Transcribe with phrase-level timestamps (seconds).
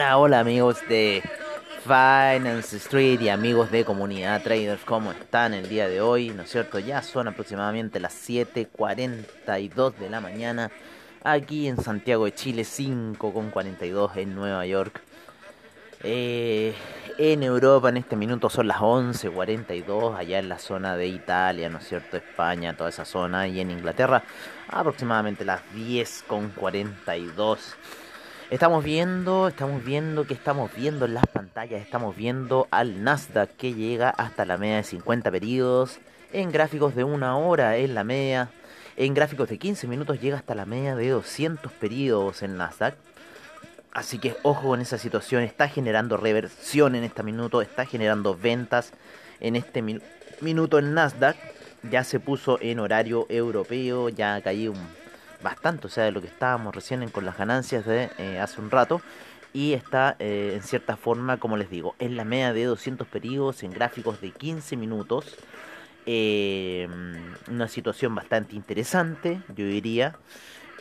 [0.00, 1.22] Hola, hola amigos de
[1.82, 6.30] Finance Street y amigos de Comunidad Traders, ¿cómo están el día de hoy?
[6.30, 6.78] ¿No es cierto?
[6.78, 10.70] Ya son aproximadamente las 7.42 de la mañana
[11.22, 15.02] aquí en Santiago de Chile, 5.42 en Nueva York.
[16.02, 16.74] Eh,
[17.18, 21.76] en Europa en este minuto son las 11.42, allá en la zona de Italia, ¿no
[21.76, 22.16] es cierto?
[22.16, 24.22] España, toda esa zona, y en Inglaterra
[24.66, 27.58] aproximadamente las 10.42.
[28.50, 33.74] Estamos viendo, estamos viendo que estamos viendo en las pantallas, estamos viendo al Nasdaq que
[33.74, 35.98] llega hasta la media de 50 periodos,
[36.32, 38.50] en gráficos de una hora en la media,
[38.96, 42.96] en gráficos de 15 minutos llega hasta la media de 200 periodos en Nasdaq.
[43.92, 48.92] Así que ojo con esa situación, está generando reversión en este minuto, está generando ventas
[49.40, 50.00] en este mi-
[50.40, 51.36] minuto en Nasdaq.
[51.90, 55.00] Ya se puso en horario europeo, ya ha un-
[55.40, 58.60] bastante, o sea, de lo que estábamos recién en- con las ganancias de eh, hace
[58.60, 59.04] un rato.
[59.52, 63.62] Y está eh, en cierta forma, como les digo, en la media de 200 periodos
[63.64, 65.40] en gráficos de 15 minutos.
[66.06, 66.88] Eh,
[67.48, 70.18] una situación bastante interesante, yo diría.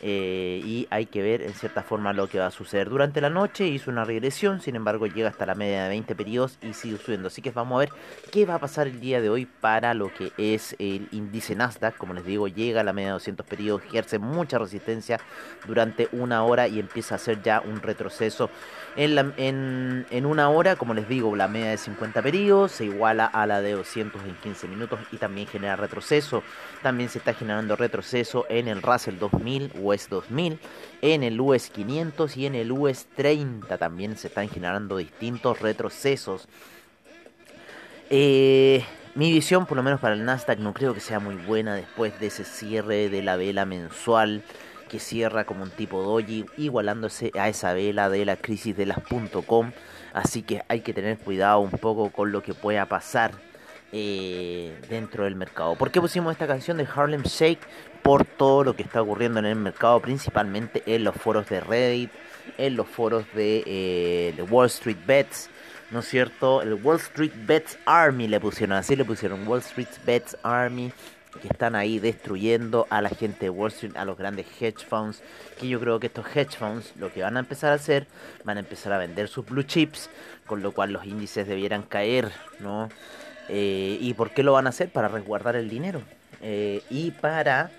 [0.02, 2.90] Eh, y hay que ver en cierta forma lo que va a suceder.
[2.90, 6.58] Durante la noche hizo una regresión, sin embargo llega hasta la media de 20 periodos
[6.62, 7.28] y sigue subiendo.
[7.28, 7.90] Así que vamos a ver
[8.32, 11.98] qué va a pasar el día de hoy para lo que es el índice Nasdaq.
[11.98, 15.20] Como les digo, llega a la media de 200 periodos, ejerce mucha resistencia
[15.68, 18.50] durante una hora y empieza a hacer ya un retroceso.
[18.96, 23.62] En, una hora, como les digo, la media de 50 periodos se iguala a la
[23.62, 26.44] de 200 en 15 minutos y también genera retroceso.
[26.81, 30.60] También se está generando retroceso en el Russell 2000, US 2000,
[31.02, 36.48] en el US 500 y en el US 30 también se están generando distintos retrocesos.
[38.10, 38.84] Eh,
[39.16, 42.20] mi visión, por lo menos para el Nasdaq, no creo que sea muy buena después
[42.20, 44.44] de ese cierre de la vela mensual
[44.90, 49.00] que cierra como un tipo doji, igualándose a esa vela de la crisis de las
[49.46, 49.72] .com.
[50.14, 53.49] Así que hay que tener cuidado un poco con lo que pueda pasar
[53.92, 55.76] eh, dentro del mercado.
[55.76, 57.62] ¿Por qué pusimos esta canción de Harlem Shake?
[58.04, 62.12] Por todo lo que está ocurriendo en el mercado, principalmente en los foros de Reddit,
[62.58, 65.50] en los foros de, eh, de Wall Street Bets.
[65.92, 66.62] ¿no es cierto?
[66.62, 70.92] El Wall Street Bets Army le pusieron, así le pusieron Wall Street Bets Army,
[71.42, 75.22] que están ahí destruyendo a la gente de Wall Street, a los grandes hedge funds,
[75.60, 78.08] que yo creo que estos hedge funds lo que van a empezar a hacer,
[78.44, 80.10] van a empezar a vender sus blue chips,
[80.46, 82.90] con lo cual los índices debieran caer, ¿no?
[83.50, 84.90] Eh, ¿Y por qué lo van a hacer?
[84.90, 86.02] Para resguardar el dinero.
[86.42, 87.72] Eh, y para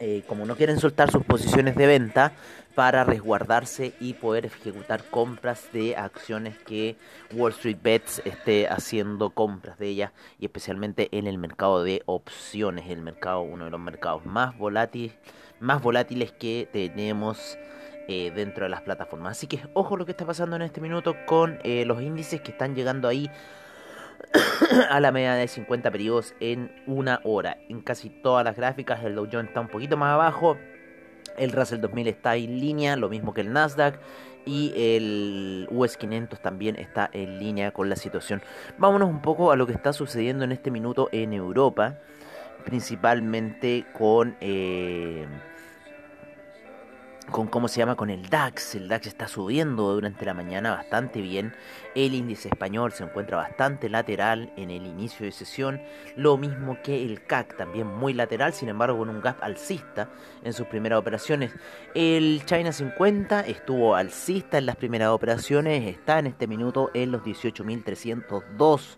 [0.00, 2.32] eh, como no quieren soltar sus posiciones de venta,
[2.74, 6.96] para resguardarse y poder ejecutar compras de acciones que
[7.32, 12.88] Wall Street Bets esté haciendo compras de ellas y especialmente en el mercado de opciones,
[12.88, 15.12] el mercado uno de los mercados más volátiles,
[15.60, 17.58] más volátiles que tenemos
[18.08, 19.38] dentro de las plataformas.
[19.38, 22.74] Así que ojo lo que está pasando en este minuto con los índices que están
[22.74, 23.30] llegando ahí
[24.90, 27.58] a la media de 50 periodos en una hora.
[27.68, 30.56] En casi todas las gráficas el Dow Jones está un poquito más abajo,
[31.36, 33.98] el Russell 2000 está en línea, lo mismo que el Nasdaq.
[34.44, 38.42] Y el US 500 también está en línea con la situación.
[38.76, 42.00] Vámonos un poco a lo que está sucediendo en este minuto en Europa.
[42.64, 44.36] Principalmente con...
[44.40, 45.26] eh,
[47.30, 48.74] con cómo se llama con el DAX.
[48.74, 51.54] El DAX está subiendo durante la mañana bastante bien.
[51.94, 55.80] El índice español se encuentra bastante lateral en el inicio de sesión.
[56.16, 60.10] Lo mismo que el CAC, también muy lateral, sin embargo con un gap alcista
[60.42, 61.52] en sus primeras operaciones.
[61.94, 65.86] El China 50 estuvo alcista en las primeras operaciones.
[65.86, 68.96] Está en este minuto en los 18.302.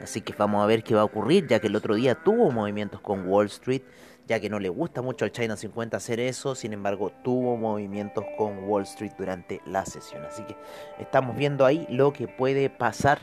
[0.00, 2.50] Así que vamos a ver qué va a ocurrir, ya que el otro día tuvo
[2.50, 3.82] movimientos con Wall Street
[4.28, 8.24] ya que no le gusta mucho al China 50 hacer eso, sin embargo tuvo movimientos
[8.36, 10.24] con Wall Street durante la sesión.
[10.24, 10.54] Así que
[11.00, 13.20] estamos viendo ahí lo que puede pasar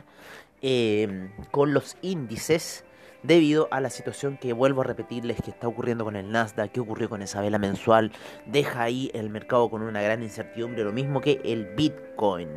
[0.62, 2.84] eh, con los índices
[3.22, 6.80] debido a la situación que vuelvo a repetirles que está ocurriendo con el Nasdaq, que
[6.80, 8.12] ocurrió con esa vela mensual,
[8.48, 12.50] deja ahí el mercado con una gran incertidumbre, lo mismo que el Bitcoin.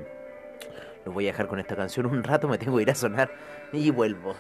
[1.05, 3.31] Lo voy a dejar con esta canción un rato, me tengo que ir a sonar
[3.73, 4.35] y vuelvo.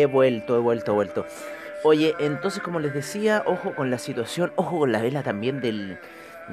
[0.00, 1.26] He vuelto, he vuelto, he vuelto.
[1.84, 5.98] Oye, entonces como les decía, ojo con la situación, ojo con la vela también del,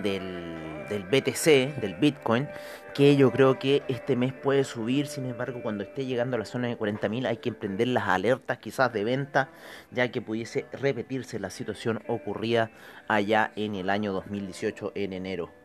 [0.03, 2.47] del, BTC, del Bitcoin,
[2.93, 6.45] que yo creo que este mes puede subir, sin embargo cuando esté llegando a la
[6.45, 9.49] zona de 40.000 hay que emprender las alertas quizás de venta,
[9.91, 12.71] ya que pudiese repetirse la situación ocurrida
[13.07, 15.64] allá en el año 2018 en enero.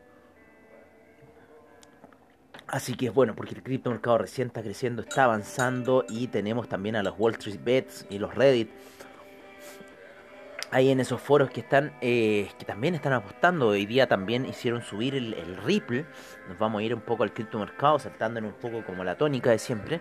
[2.71, 6.95] Así que es bueno, porque el criptomercado recién está creciendo, está avanzando y tenemos también
[6.95, 8.69] a los Wall Street Bets y los Reddit.
[10.71, 13.67] Ahí en esos foros que están, eh, que también están apostando.
[13.67, 16.05] Hoy día también hicieron subir el, Ripple.
[16.47, 19.59] Nos vamos a ir un poco al criptomercado, saltándonos un poco como la tónica de
[19.59, 19.99] siempre.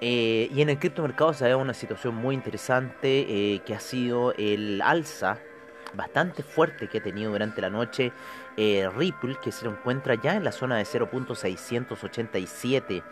[0.00, 4.32] Eh, y en el criptomercado se ve una situación muy interesante eh, que ha sido
[4.38, 5.38] el alza
[5.94, 8.12] bastante fuerte que ha tenido durante la noche
[8.56, 13.02] eh, Ripple, que se encuentra ya en la zona de 0.687,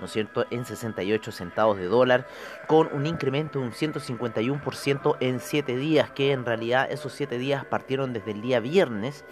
[0.00, 2.26] ¿no es cierto?, en 68 centavos de dólar,
[2.66, 7.64] con un incremento de un 151% en 7 días, que en realidad esos 7 días
[7.64, 9.24] partieron desde el día viernes.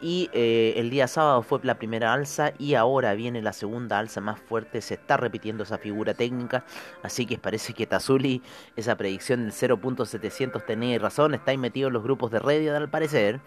[0.00, 4.20] Y eh, el día sábado fue la primera alza y ahora viene la segunda alza
[4.20, 4.80] más fuerte.
[4.80, 6.64] Se está repitiendo esa figura técnica.
[7.02, 8.42] Así que parece que Tazuli,
[8.76, 11.34] esa predicción del 0.700 tenía razón.
[11.34, 13.40] Está ahí metido en los grupos de Reddit al parecer.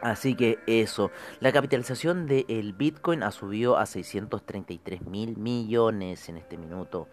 [0.00, 6.56] Así que eso, la capitalización del Bitcoin ha subido a 633 mil millones en este
[6.56, 7.08] minuto.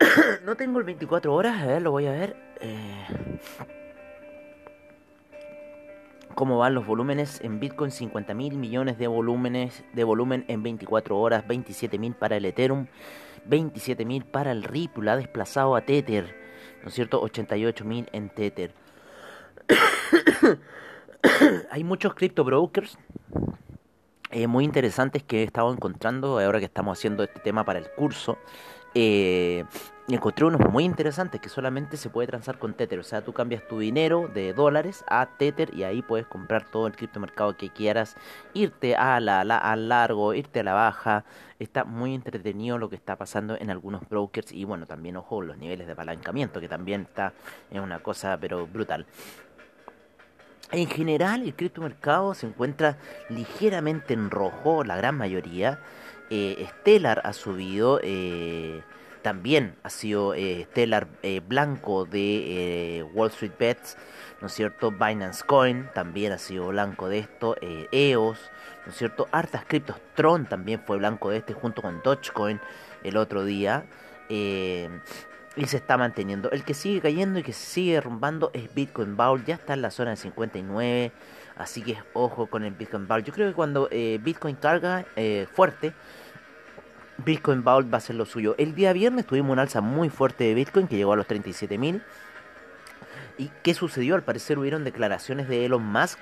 [0.44, 2.36] no tengo el 24 horas, a ver, lo voy a ver.
[2.60, 3.06] Eh,
[6.40, 7.90] ¿Cómo van los volúmenes en Bitcoin?
[7.90, 12.86] 50 mil millones de volúmenes de volumen en 24 horas, 27 mil para el Ethereum,
[13.44, 16.34] 27 mil para el Ripple, ha desplazado a Tether,
[16.82, 17.20] ¿no es cierto?
[17.20, 18.72] 88 mil en Tether.
[21.70, 22.96] hay muchos crypto brokers
[24.30, 27.90] eh, muy interesantes que he estado encontrando ahora que estamos haciendo este tema para el
[27.90, 28.38] curso.
[28.94, 29.66] Eh,
[30.14, 32.98] encontré unos muy interesantes que solamente se puede transar con Tether.
[32.98, 36.86] O sea, tú cambias tu dinero de dólares a Tether y ahí puedes comprar todo
[36.86, 38.16] el criptomercado que quieras.
[38.54, 41.24] Irte a la, a largo, irte a la baja.
[41.58, 44.52] Está muy entretenido lo que está pasando en algunos brokers.
[44.52, 47.32] Y bueno, también ojo los niveles de apalancamiento, que también está
[47.70, 49.06] en una cosa pero brutal.
[50.72, 52.96] En general, el criptomercado se encuentra
[53.28, 55.80] ligeramente en rojo, la gran mayoría.
[56.30, 58.82] Eh, Stellar ha subido, eh,
[59.22, 63.96] también ha sido eh, Stellar eh, blanco de eh, Wall Street Bets,
[64.40, 64.90] ¿no es cierto?
[64.90, 67.56] Binance Coin también ha sido blanco de esto,
[67.92, 68.38] EOS,
[68.86, 69.28] ¿no es cierto?
[69.32, 72.60] Hartas criptos, Tron también fue blanco de este junto con Dogecoin
[73.02, 73.84] el otro día
[75.56, 76.50] y se está manteniendo.
[76.50, 79.82] El que sigue cayendo y que se sigue derrumbando es Bitcoin Bowl, ya está en
[79.82, 81.12] la zona de 59,
[81.56, 83.22] así que ojo con el Bitcoin Bowl.
[83.22, 85.92] Yo creo que cuando eh, Bitcoin carga eh, fuerte,
[87.24, 88.54] Bitcoin Bowl va a ser lo suyo.
[88.58, 92.02] El día viernes tuvimos una alza muy fuerte de Bitcoin que llegó a los 37.000.
[93.38, 94.14] ¿Y qué sucedió?
[94.14, 96.20] Al parecer hubieron declaraciones de Elon Musk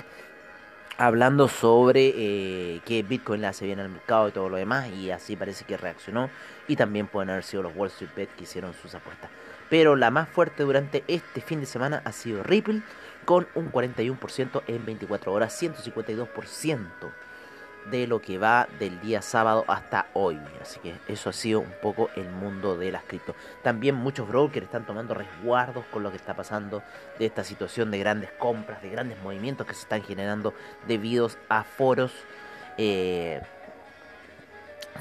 [0.97, 5.12] hablando sobre eh, que Bitcoin le hace bien al mercado y todo lo demás y
[5.12, 6.28] así parece que reaccionó
[6.67, 9.31] y también pueden haber sido los Wall Street Bet que hicieron sus apuestas.
[9.71, 12.83] Pero la más fuerte durante este fin de semana ha sido Ripple
[13.25, 16.78] con un 41% en 24 horas, 152%
[17.90, 20.38] de lo que va del día sábado hasta hoy.
[20.61, 23.35] Así que eso ha sido un poco el mundo de las cripto.
[23.62, 26.83] También muchos brokers están tomando resguardos con lo que está pasando
[27.18, 30.54] de esta situación de grandes compras, de grandes movimientos que se están generando
[30.87, 32.12] debido a foros.
[32.76, 33.40] Eh,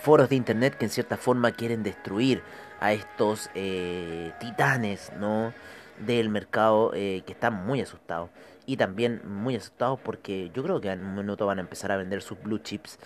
[0.01, 2.43] foros de internet que en cierta forma quieren destruir
[2.79, 5.53] a estos eh, titanes no
[6.05, 8.29] del mercado eh, que están muy asustados
[8.67, 11.97] y también muy asustados porque yo creo que en un minuto van a empezar a
[11.97, 12.99] vender sus blue chips.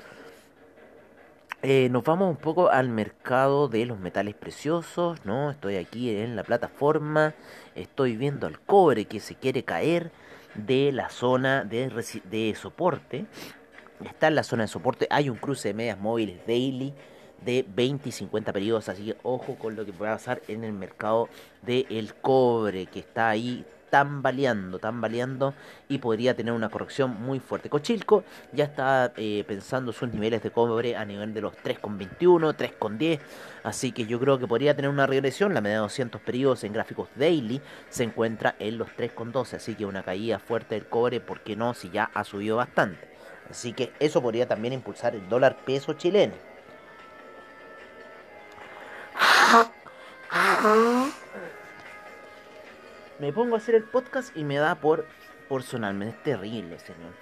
[1.62, 5.52] Eh, nos vamos un poco al mercado de los metales preciosos, ¿no?
[5.52, 7.36] Estoy aquí en la plataforma,
[7.76, 10.12] estoy viendo al cobre que se quiere caer
[10.56, 11.92] de la zona de,
[12.32, 13.28] de soporte.
[14.04, 16.96] Está en la zona de soporte, hay un cruce de medias móviles daily
[17.46, 18.90] de 20 y 50 periodos.
[18.90, 21.30] Así que ojo con lo que pueda pasar en el mercado
[21.62, 25.54] del cobre, que está ahí tambaleando, tambaleando
[25.88, 27.70] y podría tener una corrección muy fuerte.
[27.70, 33.20] Cochilco ya está eh, pensando sus niveles de cobre a nivel de los 3,21, 3,10,
[33.64, 35.54] así que yo creo que podría tener una regresión.
[35.54, 39.86] La media de 200 periodos en gráficos daily se encuentra en los 3,12, así que
[39.86, 41.74] una caída fuerte del cobre, ¿por qué no?
[41.74, 43.12] Si ya ha subido bastante.
[43.50, 46.34] Así que eso podría también impulsar el dólar peso chileno.
[53.22, 55.06] Me pongo a hacer el podcast y me da por,
[55.48, 56.10] por sonarme.
[56.10, 57.14] Es terrible, señor.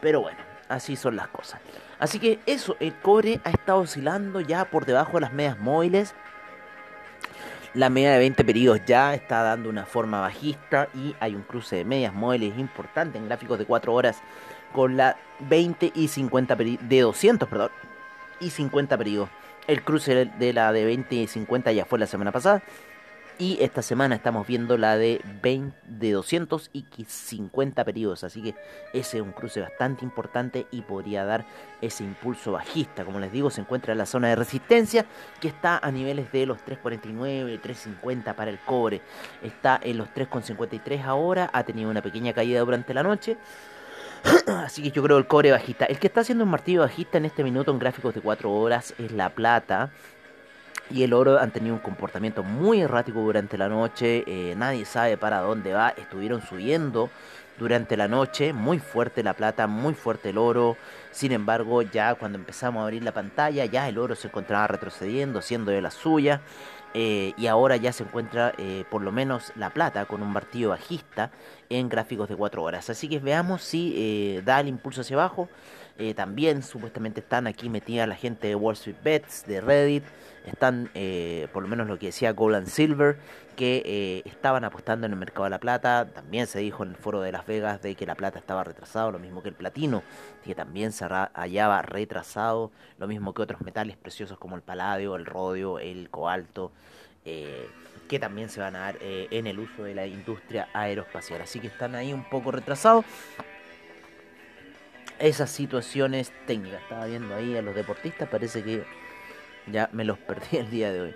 [0.00, 0.38] Pero bueno,
[0.70, 1.60] así son las cosas.
[1.98, 6.14] Así que eso, el cobre ha estado oscilando ya por debajo de las medias móviles.
[7.74, 11.76] La media de 20 periodos ya está dando una forma bajista y hay un cruce
[11.76, 14.22] de medias móviles importante en gráficos de 4 horas
[14.72, 17.70] con la 20 y 50 de 200, perdón,
[18.40, 19.28] y 50 periodos.
[19.66, 22.62] El cruce de la de 20 y 50 ya fue la semana pasada.
[23.36, 28.22] Y esta semana estamos viendo la de 20, de 200 y 50 periodos.
[28.22, 28.54] Así que
[28.92, 31.44] ese es un cruce bastante importante y podría dar
[31.80, 33.04] ese impulso bajista.
[33.04, 35.04] Como les digo, se encuentra en la zona de resistencia
[35.40, 39.00] que está a niveles de los 3.49, 3.50 para el cobre.
[39.42, 41.50] Está en los 3.53 ahora.
[41.52, 43.36] Ha tenido una pequeña caída durante la noche.
[44.46, 45.86] Así que yo creo el cobre bajista.
[45.86, 48.94] El que está haciendo un martillo bajista en este minuto en gráficos de 4 horas
[48.96, 49.90] es la plata
[50.90, 55.16] y el oro han tenido un comportamiento muy errático durante la noche, eh, nadie sabe
[55.16, 57.10] para dónde va, estuvieron subiendo
[57.58, 60.76] durante la noche, muy fuerte la plata, muy fuerte el oro,
[61.10, 65.40] sin embargo ya cuando empezamos a abrir la pantalla ya el oro se encontraba retrocediendo,
[65.40, 66.40] siendo de la suya,
[66.96, 70.70] eh, y ahora ya se encuentra eh, por lo menos la plata con un martillo
[70.70, 71.32] bajista
[71.68, 75.48] en gráficos de 4 horas, así que veamos si da el impulso hacia abajo,
[76.16, 80.04] también supuestamente están aquí metida la gente de Wall Street Bets, de Reddit,
[80.44, 83.16] están, eh, por lo menos lo que decía Gold and Silver,
[83.56, 86.10] que eh, estaban apostando en el mercado de la plata.
[86.12, 89.10] También se dijo en el foro de Las Vegas de que la plata estaba retrasado,
[89.10, 90.02] lo mismo que el platino,
[90.44, 95.24] que también se hallaba retrasado, lo mismo que otros metales preciosos como el paladio, el
[95.24, 96.72] rodio, el cobalto.
[97.24, 97.68] Eh,
[98.08, 101.40] que también se van a dar en el uso de la industria aeroespacial.
[101.40, 103.06] Así que están ahí un poco retrasados
[105.18, 106.82] esas situaciones técnicas.
[106.82, 108.84] Estaba viendo ahí a los deportistas, parece que
[109.66, 111.14] ya me los perdí el día de hoy.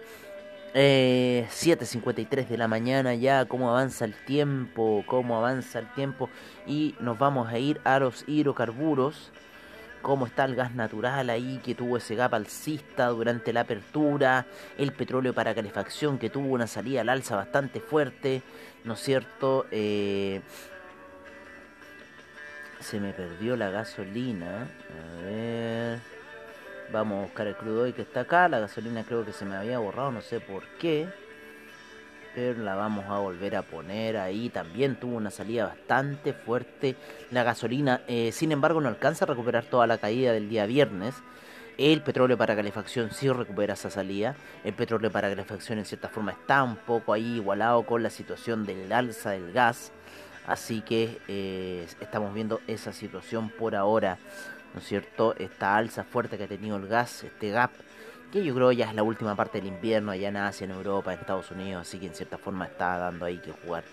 [0.74, 6.28] Eh, 7.53 de la mañana ya, cómo avanza el tiempo, cómo avanza el tiempo.
[6.66, 9.32] Y nos vamos a ir a los hidrocarburos.
[10.02, 14.46] Cómo está el gas natural ahí que tuvo ese gap alcista durante la apertura.
[14.76, 18.42] El petróleo para calefacción que tuvo una salida al alza bastante fuerte.
[18.84, 19.66] ¿No es cierto?
[19.70, 20.40] Eh,
[22.80, 24.62] se me perdió la gasolina.
[24.62, 25.98] A ver.
[26.90, 28.48] Vamos a buscar el crudo hoy que está acá.
[28.48, 31.08] La gasolina creo que se me había borrado, no sé por qué.
[32.34, 34.48] Pero la vamos a volver a poner ahí.
[34.48, 36.96] También tuvo una salida bastante fuerte
[37.30, 38.02] la gasolina.
[38.06, 41.14] Eh, sin embargo, no alcanza a recuperar toda la caída del día viernes.
[41.78, 44.34] El petróleo para calefacción sí recupera esa salida.
[44.64, 48.66] El petróleo para calefacción en cierta forma está un poco ahí igualado con la situación
[48.66, 49.92] del alza del gas.
[50.46, 54.18] Así que eh, estamos viendo esa situación por ahora.
[54.74, 55.34] ¿no es cierto?
[55.38, 57.70] Esta alza fuerte que ha tenido el gas, este gap,
[58.30, 61.12] que yo creo ya es la última parte del invierno allá en Asia, en Europa,
[61.12, 63.84] en Estados Unidos, así que en cierta forma está dando ahí que jugar.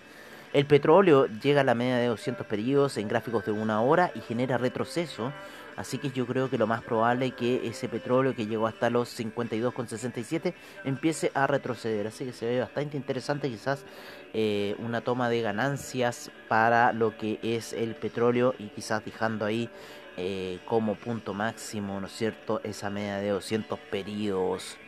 [0.52, 4.20] El petróleo llega a la media de 200 periodos en gráficos de una hora y
[4.20, 5.32] genera retroceso,
[5.76, 8.88] así que yo creo que lo más probable es que ese petróleo que llegó hasta
[8.88, 13.84] los 52,67 empiece a retroceder, así que se ve bastante interesante quizás
[14.32, 19.68] eh, una toma de ganancias para lo que es el petróleo y quizás dejando ahí
[20.16, 22.60] eh, como punto máximo, ¿no es cierto?
[22.64, 24.78] Esa media de 200 periodos.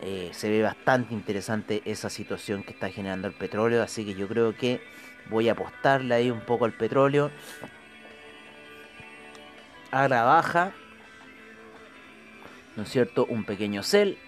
[0.00, 4.28] Eh, se ve bastante interesante esa situación que está generando el petróleo, así que yo
[4.28, 4.80] creo que
[5.30, 7.30] voy a apostarle ahí un poco al petróleo.
[9.90, 10.72] A la baja,
[12.76, 13.26] ¿no es cierto?
[13.26, 14.18] Un pequeño sell.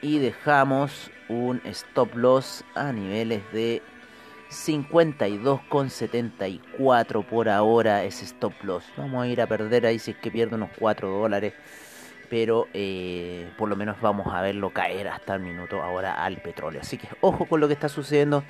[0.00, 3.82] Y dejamos un stop loss a niveles de
[4.52, 8.84] 52,74 por ahora es stop loss.
[8.96, 11.54] Vamos a ir a perder ahí si es que pierde unos 4 dólares.
[12.28, 16.80] Pero eh, por lo menos vamos a verlo caer hasta el minuto ahora al petróleo.
[16.80, 18.44] Así que ojo con lo que está sucediendo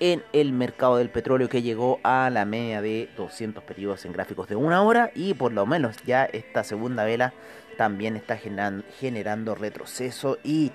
[0.00, 4.48] en el mercado del petróleo que llegó a la media de 200 periodos en gráficos
[4.48, 5.10] de una hora.
[5.14, 7.32] Y por lo menos ya esta segunda vela
[7.76, 10.72] también está generando retroceso y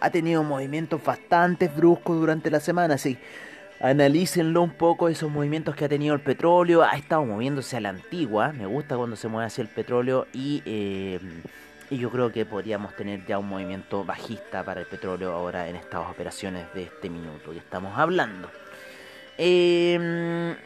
[0.00, 2.94] ha tenido movimientos bastante bruscos durante la semana.
[2.94, 3.18] Así
[3.82, 6.82] analícenlo un poco esos movimientos que ha tenido el petróleo.
[6.82, 8.52] Ha estado moviéndose a la antigua.
[8.52, 11.20] Me gusta cuando se mueve hacia el petróleo y, eh,
[11.90, 15.76] Y yo creo que podríamos tener ya un movimiento bajista para el petróleo ahora en
[15.76, 18.48] estas operaciones de este minuto que estamos hablando.
[19.36, 20.56] Eh,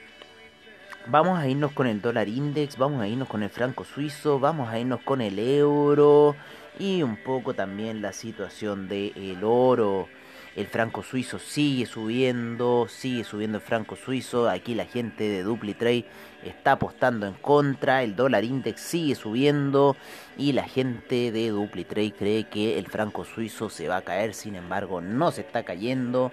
[1.06, 4.68] vamos a irnos con el dólar index, vamos a irnos con el franco suizo, vamos
[4.68, 6.36] a irnos con el euro
[6.78, 10.08] y un poco también la situación del oro.
[10.56, 14.48] El franco suizo sigue subiendo, sigue subiendo el franco suizo.
[14.48, 16.06] Aquí la gente de DupliTrade
[16.42, 18.02] está apostando en contra.
[18.02, 19.96] El dólar index sigue subiendo
[20.38, 24.32] y la gente de DupliTrade cree que el franco suizo se va a caer.
[24.32, 26.32] Sin embargo, no se está cayendo.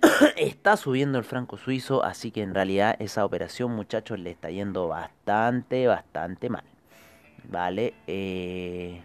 [0.36, 4.86] está subiendo el franco suizo, así que en realidad esa operación, muchachos, le está yendo
[4.86, 6.64] bastante, bastante mal.
[7.48, 9.02] Vale, eh,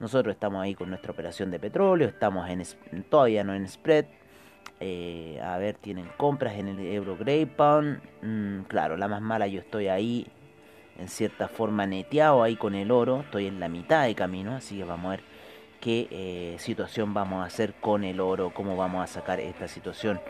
[0.00, 2.62] nosotros estamos ahí con nuestra operación de petróleo, estamos en
[3.04, 4.06] todavía no en spread.
[4.80, 8.00] Eh, a ver, tienen compras en el Euro Grey Pound.
[8.22, 10.26] Mm, claro, la más mala yo estoy ahí
[10.98, 13.20] en cierta forma neteado ahí con el oro.
[13.20, 15.22] Estoy en la mitad de camino, así que vamos a ver
[15.80, 20.20] qué eh, situación vamos a hacer con el oro, cómo vamos a sacar esta situación.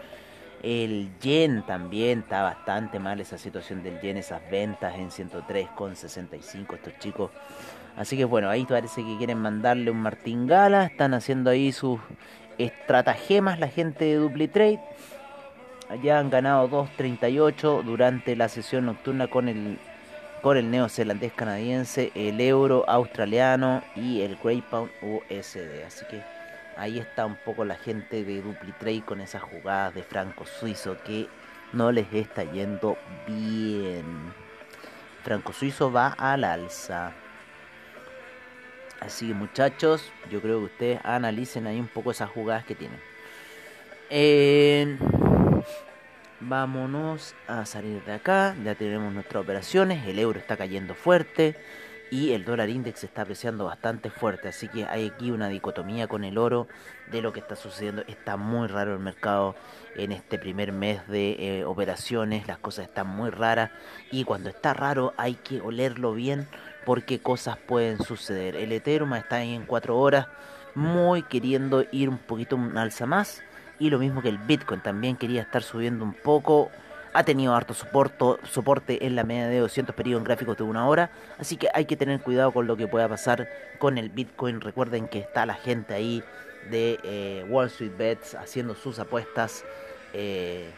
[0.62, 6.98] El yen también está bastante mal esa situación del yen, esas ventas en 103,65 estos
[6.98, 7.30] chicos
[7.96, 10.86] Así que bueno, ahí parece que quieren mandarle un martingala.
[10.86, 12.00] Están haciendo ahí sus
[12.58, 14.80] estratagemas la gente de DupliTrade.
[16.02, 19.78] Ya han ganado 2.38 durante la sesión nocturna con el
[20.44, 25.86] con el neozelandés canadiense, el euro australiano y el Grey Pound USD.
[25.86, 26.22] Así que
[26.76, 31.28] ahí está un poco la gente de DupliTrade con esas jugadas de franco suizo que
[31.72, 34.04] no les está yendo bien.
[35.22, 37.14] Franco suizo va al alza.
[39.00, 42.98] Así que muchachos, yo creo que ustedes analicen ahí un poco esas jugadas que tienen.
[44.10, 44.96] Eh,
[46.40, 48.54] vámonos a salir de acá.
[48.64, 50.06] Ya tenemos nuestras operaciones.
[50.06, 51.56] El euro está cayendo fuerte.
[52.14, 54.46] Y el dólar index está apreciando bastante fuerte.
[54.46, 56.68] Así que hay aquí una dicotomía con el oro
[57.10, 58.04] de lo que está sucediendo.
[58.06, 59.56] Está muy raro el mercado
[59.96, 62.46] en este primer mes de eh, operaciones.
[62.46, 63.72] Las cosas están muy raras.
[64.12, 66.46] Y cuando está raro hay que olerlo bien
[66.86, 68.54] porque cosas pueden suceder.
[68.54, 70.28] El Ethereum está ahí en 4 horas,
[70.76, 73.42] muy queriendo ir un poquito un alza más.
[73.80, 76.70] Y lo mismo que el Bitcoin, también quería estar subiendo un poco.
[77.14, 81.12] Ha tenido harto soporte, en la media de 200 periodos en gráficos de una hora.
[81.38, 83.48] Así que hay que tener cuidado con lo que pueda pasar
[83.78, 84.60] con el Bitcoin.
[84.60, 86.24] Recuerden que está la gente ahí
[86.70, 89.64] de eh, Wall Street Bets haciendo sus apuestas
[90.12, 90.68] eh,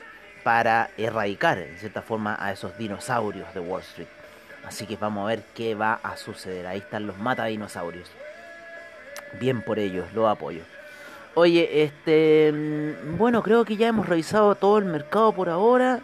[0.44, 4.08] para erradicar, en cierta forma, a esos dinosaurios de Wall Street.
[4.66, 6.66] Así que vamos a ver qué va a suceder.
[6.66, 8.10] Ahí están los matadinosaurios.
[9.40, 10.62] Bien por ellos, lo apoyo.
[11.38, 12.50] Oye, este.
[13.18, 16.00] Bueno, creo que ya hemos revisado todo el mercado por ahora.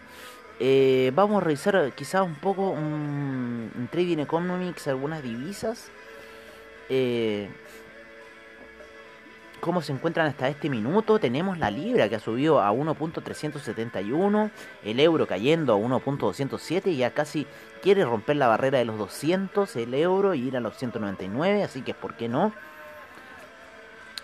[0.60, 5.90] Eh, vamos a revisar quizás un poco un, Trading Economics, algunas divisas.
[6.90, 7.48] Eh,
[9.60, 11.18] cómo se encuentran hasta este minuto.
[11.18, 14.50] Tenemos la libra que ha subido a 1.371,
[14.84, 17.46] el euro cayendo a 1.207, ya casi
[17.80, 21.80] quiere romper la barrera de los 200 el euro y ir a los 199, así
[21.80, 22.52] que ¿por qué no?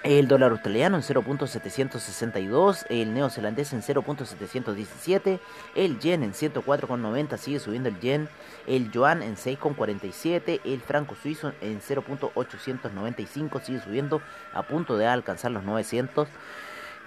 [0.04, 5.40] El dólar australiano en 0.762, el neozelandés en 0.717,
[5.74, 8.28] el yen en 104.90, sigue subiendo el yen,
[8.68, 14.22] el yuan en 6.47, el franco suizo en 0.895, sigue subiendo
[14.54, 16.28] a punto de alcanzar los 900.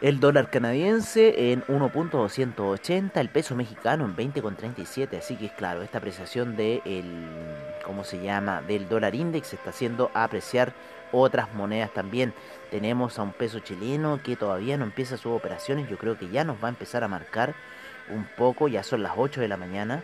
[0.02, 6.00] El dólar canadiense en 1.280, el peso mexicano en 20.37, así que es claro, esta
[6.00, 7.06] apreciación de el,
[7.86, 8.62] ¿cómo se llama?
[8.64, 10.74] del dólar index está haciendo apreciar
[11.12, 12.34] otras monedas también.
[12.70, 16.44] Tenemos a un peso chileno que todavía no empieza sus operaciones, yo creo que ya
[16.44, 17.54] nos va a empezar a marcar
[18.10, 20.04] un poco, ya son las 8 de la mañana.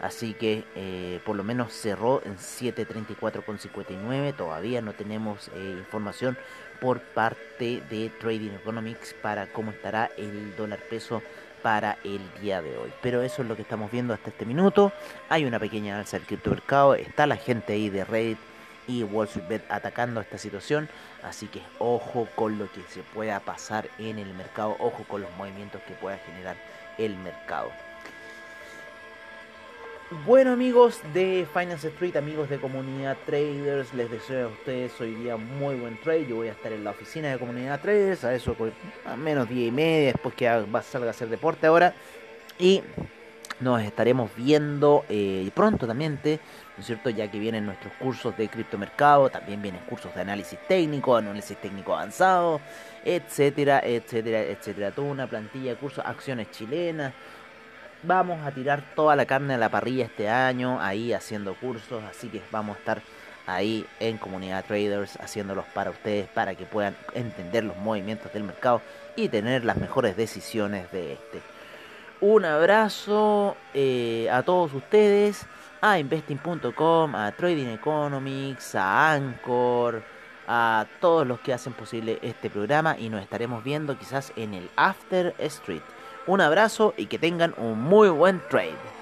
[0.00, 4.36] Así que eh, por lo menos cerró en 7.34,59.
[4.36, 6.38] Todavía no tenemos eh, información
[6.80, 11.20] por parte de Trading Economics para cómo estará el dólar peso
[11.62, 12.92] para el día de hoy.
[13.02, 14.92] Pero eso es lo que estamos viendo hasta este minuto.
[15.28, 16.94] Hay una pequeña alza del criptomercado.
[16.94, 18.38] Está la gente ahí de Reddit
[18.88, 20.88] y Wall Street Bet atacando esta situación.
[21.22, 24.76] Así que ojo con lo que se pueda pasar en el mercado.
[24.80, 26.56] Ojo con los movimientos que pueda generar
[26.98, 27.70] el mercado.
[30.24, 35.36] Bueno amigos de Finance Street, amigos de Comunidad Traders, les deseo a ustedes hoy día
[35.36, 36.26] muy buen trade.
[36.26, 38.56] Yo voy a estar en la oficina de Comunidad Traders, a eso
[39.04, 40.46] a menos 10 y media, después que
[40.82, 41.92] salga a hacer deporte ahora.
[42.58, 42.82] Y
[43.60, 46.30] nos estaremos viendo eh, pronto también, ¿no
[46.78, 47.10] es cierto?
[47.10, 51.94] Ya que vienen nuestros cursos de criptomercado, también vienen cursos de análisis técnico, análisis técnico
[51.94, 52.60] avanzado,
[53.04, 54.90] etcétera, etcétera, etcétera.
[54.90, 57.12] Toda una plantilla de cursos, acciones chilenas
[58.04, 62.28] Vamos a tirar toda la carne a la parrilla este año, ahí haciendo cursos, así
[62.28, 63.02] que vamos a estar
[63.44, 68.82] ahí en Comunidad Traders haciéndolos para ustedes para que puedan entender los movimientos del mercado
[69.16, 71.42] y tener las mejores decisiones de este.
[72.20, 75.46] Un abrazo eh, a todos ustedes,
[75.80, 80.02] a investing.com, a Trading Economics, a Anchor,
[80.48, 84.68] a todos los que hacen posible este programa y nos estaremos viendo quizás en el
[84.74, 85.82] After Street.
[86.26, 88.97] Un abrazo y que tengan un muy buen trade.